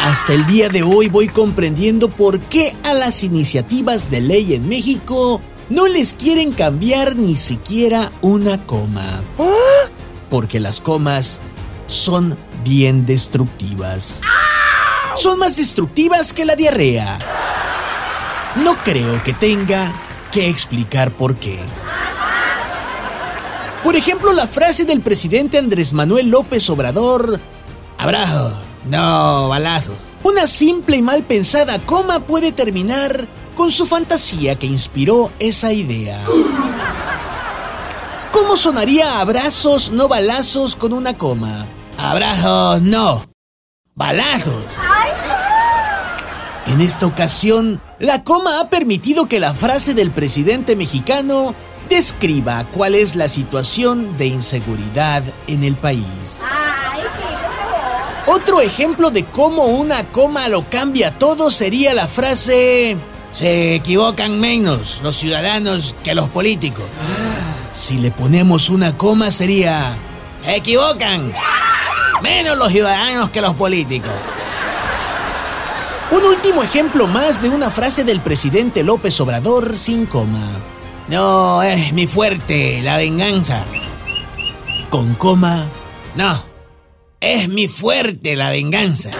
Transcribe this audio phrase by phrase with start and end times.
[0.00, 4.66] Hasta el día de hoy voy comprendiendo por qué a las iniciativas de ley en
[4.66, 9.22] México no les quieren cambiar ni siquiera una coma.
[10.30, 11.42] Porque las comas
[11.86, 14.22] son bien destructivas.
[15.16, 17.18] Son más destructivas que la diarrea.
[18.64, 19.94] No creo que tenga
[20.32, 21.58] que explicar por qué.
[23.84, 27.38] Por ejemplo, la frase del presidente Andrés Manuel López Obrador,
[27.98, 29.96] abrazo, no balazo.
[30.22, 36.18] Una simple y mal pensada coma puede terminar con su fantasía que inspiró esa idea.
[38.30, 41.66] ¿Cómo sonaría abrazos, no balazos con una coma?
[41.98, 43.26] Abrazos, no.
[43.94, 44.64] Balazos.
[46.66, 51.54] En esta ocasión, la coma ha permitido que la frase del presidente mexicano
[51.88, 56.40] describa cuál es la situación de inseguridad en el país.
[58.32, 62.96] Otro ejemplo de cómo una coma lo cambia todo sería la frase
[63.32, 66.84] se equivocan menos los ciudadanos que los políticos.
[67.72, 69.98] Si le ponemos una coma sería
[70.44, 71.32] se equivocan
[72.22, 74.12] menos los ciudadanos que los políticos.
[76.12, 80.46] Un último ejemplo más de una frase del presidente López Obrador sin coma.
[81.08, 83.64] No, es mi fuerte, la venganza.
[84.88, 85.66] Con coma,
[86.14, 86.49] no.
[87.20, 89.10] Es mi fuerte la venganza.